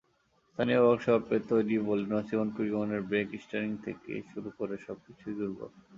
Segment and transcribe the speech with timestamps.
[0.47, 5.71] স্থানীয় ওয়ার্কশপে তৈরি বলে নছিমন-করিমনের ব্রেক, স্টিয়ারিং থেকে শুরু করে সবকিছুই দুর্বল।